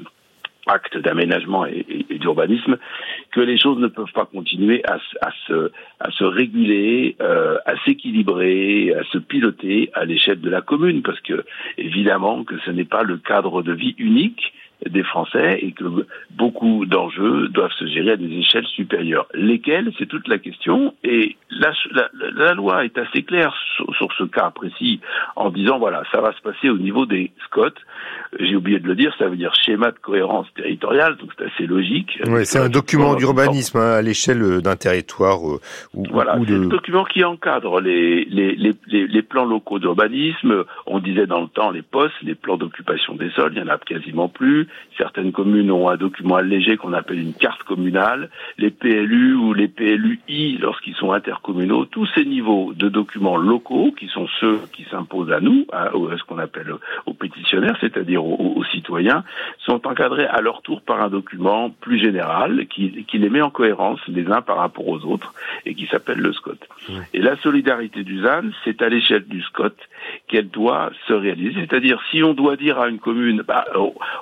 actes 0.66 0.96
d'aménagement 0.96 1.66
et, 1.66 2.06
d'urbanisme, 2.18 2.78
que 3.32 3.40
les 3.40 3.58
choses 3.58 3.78
ne 3.78 3.88
peuvent 3.88 4.12
pas 4.14 4.24
continuer 4.24 4.82
à, 4.86 4.98
à 5.20 5.30
se, 5.46 5.70
à 6.00 6.10
se 6.10 6.24
réguler, 6.24 7.16
euh, 7.20 7.58
à 7.66 7.74
s'équilibrer, 7.84 8.94
à 8.94 9.04
se 9.12 9.18
piloter 9.18 9.90
à 9.94 10.04
l'échelle 10.04 10.40
de 10.40 10.50
la 10.50 10.62
commune, 10.62 11.02
parce 11.02 11.20
que 11.20 11.44
évidemment 11.76 12.44
que 12.44 12.58
ce 12.64 12.70
n'est 12.70 12.84
pas 12.84 13.02
le 13.02 13.18
cadre 13.18 13.62
de 13.62 13.72
vie 13.72 13.94
unique 13.98 14.54
des 14.88 15.02
Français 15.02 15.58
et 15.62 15.72
que 15.72 16.06
beaucoup 16.30 16.86
d'enjeux 16.86 17.48
doivent 17.48 17.72
se 17.78 17.86
gérer 17.86 18.12
à 18.12 18.16
des 18.16 18.32
échelles 18.32 18.66
supérieures. 18.66 19.26
Lesquelles, 19.34 19.92
c'est 19.98 20.06
toute 20.06 20.28
la 20.28 20.38
question. 20.38 20.94
Et 21.04 21.36
la, 21.50 21.72
la, 21.92 22.08
la, 22.32 22.54
loi 22.54 22.84
est 22.84 22.96
assez 22.98 23.22
claire 23.22 23.54
sur, 23.76 23.94
sur, 23.96 24.12
ce 24.18 24.24
cas 24.24 24.50
précis 24.50 25.00
en 25.36 25.50
disant, 25.50 25.78
voilà, 25.78 26.02
ça 26.12 26.20
va 26.20 26.32
se 26.32 26.40
passer 26.40 26.68
au 26.68 26.78
niveau 26.78 27.06
des 27.06 27.30
SCOT. 27.46 27.74
J'ai 28.40 28.56
oublié 28.56 28.80
de 28.80 28.86
le 28.86 28.96
dire, 28.96 29.14
ça 29.18 29.28
veut 29.28 29.36
dire 29.36 29.52
schéma 29.54 29.90
de 29.90 29.98
cohérence 29.98 30.46
territoriale, 30.54 31.16
donc 31.16 31.30
c'est 31.38 31.44
assez 31.44 31.66
logique. 31.66 32.18
Oui, 32.26 32.44
c'est 32.44 32.58
un 32.58 32.68
document 32.68 33.14
d'urbanisme 33.14 33.78
hein, 33.78 33.92
à 33.92 34.02
l'échelle 34.02 34.60
d'un 34.60 34.76
territoire. 34.76 35.38
Euh, 35.48 35.60
voilà, 36.10 36.38
c'est 36.46 36.54
un 36.54 36.66
document 36.66 37.04
qui 37.04 37.24
encadre 37.24 37.80
les, 37.80 38.24
les, 38.24 38.54
les, 38.56 38.74
les 39.06 39.22
plans 39.22 39.44
locaux 39.44 39.78
d'urbanisme. 39.78 40.64
On 40.86 40.98
disait 40.98 41.26
dans 41.26 41.40
le 41.40 41.48
temps 41.48 41.70
les 41.70 41.82
postes, 41.82 42.14
les 42.22 42.34
plans 42.34 42.56
d'occupation 42.56 43.14
des 43.14 43.30
sols, 43.30 43.52
il 43.54 43.62
n'y 43.62 43.68
en 43.68 43.72
a 43.72 43.78
quasiment 43.78 44.28
plus. 44.28 44.68
Certaines 44.96 45.32
communes 45.32 45.70
ont 45.70 45.88
un 45.88 45.96
document 45.96 46.36
allégé 46.36 46.76
qu'on 46.76 46.92
appelle 46.92 47.18
une 47.18 47.34
carte 47.34 47.62
communale. 47.64 48.30
Les 48.58 48.70
PLU 48.70 49.34
ou 49.34 49.52
les 49.52 49.68
PLUI, 49.68 50.58
lorsqu'ils 50.60 50.94
sont 50.94 51.12
intercommunaux, 51.12 51.84
tous 51.86 52.06
ces 52.14 52.24
niveaux 52.24 52.72
de 52.74 52.88
documents 52.88 53.36
locaux, 53.36 53.92
qui 53.98 54.06
sont 54.08 54.28
ceux 54.40 54.60
qui 54.72 54.84
s'imposent 54.90 55.32
à 55.32 55.40
nous, 55.40 55.66
à, 55.72 55.90
ce 56.16 56.22
qu'on 56.24 56.38
appelle 56.38 56.74
aux 57.06 57.14
pétitionnaires, 57.14 57.76
c'est-à-dire 57.80 58.24
aux, 58.24 58.62
citoyens, 58.72 59.24
sont 59.58 59.86
encadrés 59.86 60.26
à 60.26 60.40
leur 60.40 60.62
tour 60.62 60.80
par 60.80 61.02
un 61.02 61.08
document 61.08 61.70
plus 61.70 61.98
général 61.98 62.66
qui, 62.68 63.04
qui 63.04 63.18
les 63.18 63.30
met 63.30 63.42
en 63.42 63.50
cohérence 63.50 64.00
les 64.08 64.26
uns 64.26 64.42
par 64.42 64.58
rapport 64.58 64.86
aux 64.86 65.04
autres 65.04 65.34
et 65.66 65.74
qui 65.74 65.86
s'appelle 65.86 66.18
le 66.18 66.32
SCOT. 66.32 66.58
Et 67.12 67.20
la 67.20 67.36
solidarité 67.36 68.04
du 68.04 68.20
ZAN, 68.20 68.50
c'est 68.64 68.82
à 68.82 68.88
l'échelle 68.88 69.24
du 69.26 69.42
SCOT 69.42 69.74
qu'elle 70.28 70.48
doit 70.48 70.90
se 71.08 71.12
réaliser. 71.12 71.60
C'est-à-dire, 71.60 72.00
si 72.10 72.22
on 72.22 72.34
doit 72.34 72.56
dire 72.56 72.78
à 72.78 72.88
une 72.88 72.98
commune, 72.98 73.42
bah, 73.42 73.64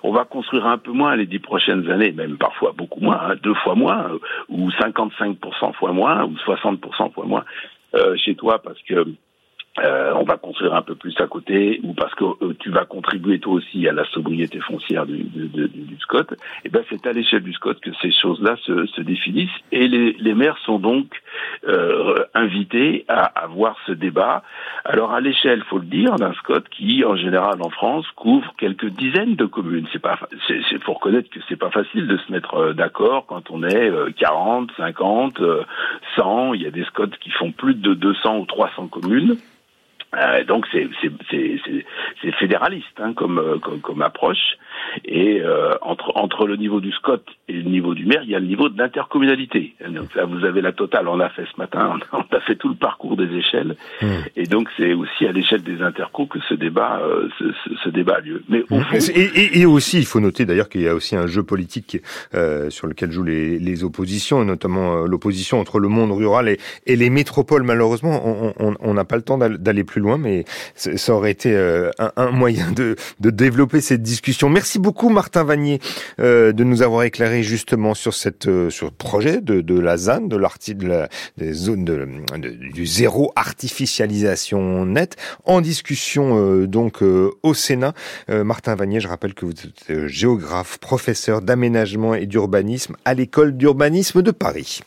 on 0.02 0.12
va 0.12 0.25
construire 0.33 0.67
un 0.67 0.79
peu 0.79 0.93
moins 0.93 1.15
les 1.15 1.27
dix 1.27 1.39
prochaines 1.39 1.91
années, 1.91 2.11
même 2.12 2.39
parfois 2.39 2.73
beaucoup 2.73 3.01
moins, 3.01 3.21
hein, 3.23 3.35
deux 3.43 3.55
fois 3.55 3.75
moins, 3.75 4.11
euh, 4.11 4.19
ou 4.49 4.71
55% 4.71 5.75
fois 5.75 5.93
moins, 5.93 6.25
ou 6.25 6.35
60% 6.37 7.12
fois 7.12 7.27
moins 7.27 7.45
euh, 7.95 8.17
chez 8.17 8.35
toi, 8.35 8.61
parce 8.62 8.81
que 8.83 9.07
euh, 9.79 10.12
on 10.17 10.25
va 10.25 10.37
construire 10.37 10.75
un 10.75 10.83
peu 10.83 10.95
plus 10.95 11.19
à 11.19 11.26
côté, 11.26 11.81
ou 11.83 11.95
parce 11.95 12.14
que 12.14 12.25
euh, 12.25 12.55
tu 12.59 12.69
vas 12.69 12.85
contribuer 12.85 13.38
toi 13.38 13.55
aussi 13.55 13.88
à 13.88 13.93
la 13.93 14.05
sobriété 14.11 14.61
foncière 14.61 15.07
du, 15.07 15.25
du, 15.25 15.49
du, 15.49 15.67
du 15.67 15.97
SCOT, 15.99 16.19
et 16.21 16.37
eh 16.67 16.69
ben 16.69 16.85
c'est 16.91 17.07
à 17.07 17.12
l'échelle 17.12 17.43
du 17.43 17.55
SCOT 17.55 17.76
que 17.81 17.91
ces 18.02 18.12
choses-là 18.12 18.57
se, 18.67 18.85
se, 18.85 19.00
définissent. 19.00 19.49
Et 19.71 19.88
les, 19.88 20.12
les 20.19 20.35
maires 20.35 20.59
sont 20.67 20.79
donc 20.79 21.07
euh, 21.67 22.23
invités 22.35 23.07
à 23.09 23.23
avoir 23.23 23.76
ce 23.87 23.93
débat. 23.93 24.43
Alors 24.85 25.12
à 25.12 25.23
l'échelle, 25.23 25.64
faut 25.71 25.79
le 25.79 25.87
dire, 25.87 26.17
d'un 26.17 26.35
SCOT 26.35 26.69
qui, 26.71 27.02
en 27.07 27.17
général 27.17 27.62
en 27.62 27.71
France, 27.71 28.05
couvre 28.14 28.52
quelques 28.59 28.91
dizaines 28.91 29.37
de 29.37 29.47
communes. 29.47 29.87
C'est 29.91 30.02
pas, 30.02 30.19
c'est 30.49 30.83
faut 30.83 30.93
reconnaître 30.93 31.31
que 31.31 31.41
c'est 31.49 31.57
pas 31.57 31.71
facile 31.71 32.07
de 32.09 32.19
se 32.19 32.31
mettre 32.31 32.57
euh, 32.57 32.73
d'accord 32.75 33.25
quand 33.25 33.50
on 33.50 33.62
est 33.62 33.91
40, 34.19 34.71
50, 34.76 35.41
100. 36.17 36.55
Il 36.55 36.62
y 36.62 36.67
a 36.67 36.71
des 36.71 36.85
SCOT 36.85 37.09
qui 37.23 37.31
font 37.31 37.52
plus 37.52 37.75
de 37.75 37.95
200 37.95 38.37
ou 38.37 38.45
300 38.45 38.88
communes. 38.88 39.38
Euh, 40.14 40.45
donc 40.45 40.66
c'est 40.73 42.33
fédéraliste 42.38 42.99
hein, 42.99 43.14
comme, 43.14 43.38
euh, 43.38 43.59
comme, 43.59 43.81
comme 43.81 44.02
approche 44.02 44.59
et 45.05 45.41
euh, 45.41 45.73
entre 45.83 46.12
entre 46.15 46.47
le 46.47 46.57
niveau 46.57 46.81
du 46.81 46.93
SCOT 46.93 47.23
et 47.49 47.53
le 47.55 47.62
niveau 47.62 47.95
du 47.95 48.07
maire, 48.07 48.23
il 48.25 48.31
y 48.31 48.35
a 48.35 48.41
le 48.41 48.47
niveau 48.47 48.69
de 48.69 48.79
l'intercommunalité. 48.79 49.75
Donc 49.89 50.15
là, 50.15 50.25
vous 50.25 50.45
avez 50.45 50.61
la 50.61 50.73
totale. 50.73 51.09
On 51.09 51.21
a 51.21 51.29
fait 51.31 51.45
ce 51.53 51.59
matin, 51.59 51.99
on 52.12 52.19
a, 52.19 52.41
fait 52.41 52.57
tout 52.57 52.69
le 52.69 52.75
parcours 52.75 53.17
des 53.17 53.33
échelles, 53.35 53.77
mmh. 54.01 54.07
et 54.37 54.45
donc 54.45 54.69
c'est 54.77 54.93
aussi 54.95 55.27
à 55.27 55.33
l'échelle 55.33 55.62
des 55.62 55.83
intercos 55.83 56.27
que 56.27 56.39
ce 56.49 56.55
débat 56.55 57.01
euh, 57.03 57.29
ce, 57.39 57.45
ce, 57.85 57.89
débat 57.89 58.17
a 58.17 58.21
lieu. 58.21 58.43
Mais 58.49 58.62
au 58.71 58.81
fond... 58.81 58.97
et, 59.15 59.21
et, 59.21 59.61
et, 59.61 59.67
aussi, 59.67 59.99
il 59.99 60.07
faut 60.07 60.21
noter 60.21 60.45
d'ailleurs 60.45 60.69
qu'il 60.69 60.83
y 60.83 60.89
a 60.89 60.95
aussi 60.95 61.17
un 61.17 61.27
jeu 61.27 61.43
politique 61.43 61.99
euh, 62.35 62.71
sur 62.71 62.87
lequel 62.87 63.11
jouent 63.11 63.25
les, 63.25 63.59
les 63.59 63.85
oppositions, 63.85 64.43
et 64.43 64.45
notamment 64.45 65.07
l'opposition 65.07 65.61
entre 65.61 65.79
le 65.79 65.89
monde 65.89 66.12
rural 66.12 66.49
et, 66.49 66.59
et 66.87 66.97
les 66.97 67.11
métropoles. 67.11 67.62
Malheureusement, 67.62 68.53
on 68.59 68.95
n'a 68.95 69.05
pas 69.05 69.17
le 69.17 69.23
temps 69.23 69.39
d'aller 69.39 69.85
plus 69.85 70.01
loin, 70.01 70.19
mais 70.19 70.45
ça 70.75 71.15
aurait 71.15 71.31
été 71.31 71.57
un, 71.99 72.12
un 72.17 72.31
moyen 72.31 72.73
de, 72.73 72.97
de 73.21 73.31
développer 73.31 73.81
cette 73.81 74.03
discussion. 74.03 74.49
Merci 74.49 74.72
beaucoup 74.79 75.09
Martin 75.09 75.45
Vanier 75.45 75.81
euh, 76.21 76.52
de 76.52 76.64
nous 76.64 76.83
avoir 76.83 77.02
éclairé 77.05 77.43
justement 77.43 77.95
sur 77.95 78.14
cette 78.14 78.49
euh, 78.49 78.71
sur 78.71 78.93
projet 78.93 79.41
de, 79.41 79.61
de 79.61 79.79
la 79.79 79.97
ZAN, 79.97 80.23
de 80.23 80.37
l'article 80.37 81.09
des 81.37 81.52
zones 81.52 81.85
de, 81.85 82.09
de, 82.37 82.49
du 82.73 82.87
zéro 82.87 83.33
artificialisation 83.37 84.87
nette, 84.87 85.17
en 85.45 85.61
discussion 85.61 86.38
euh, 86.38 86.67
donc 86.67 87.02
euh, 87.02 87.31
au 87.43 87.55
Sénat. 87.55 87.95
Euh, 88.31 88.45
Martin 88.45 88.75
Vanier, 88.75 89.00
je 89.00 89.09
rappelle 89.09 89.35
que 89.35 89.45
vous 89.45 89.52
êtes 89.52 90.07
géographe, 90.07 90.79
professeur 90.79 91.43
d'aménagement 91.43 92.14
et 92.14 92.26
d'urbanisme 92.26 92.97
à 93.05 93.14
l'école 93.14 93.57
d'urbanisme 93.57 94.23
de 94.23 94.31
Paris. 94.31 94.81